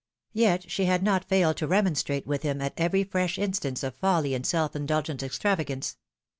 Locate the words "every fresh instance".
2.75-3.83